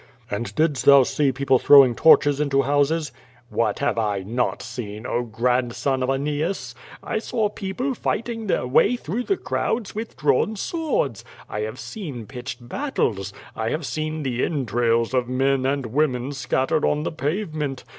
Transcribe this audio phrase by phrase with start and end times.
[0.31, 3.11] "And didst thou see people throwing torches into houses?"
[3.53, 6.73] "WTiat have I not seen, oh, grandson of Aeneas?
[7.03, 11.23] I saw l>cople fighting their way through the crowds with drawn swords.
[11.47, 13.31] I have seen pitched battles.
[13.55, 17.83] I have seen the en trails of men and women scattered on tlie pavement.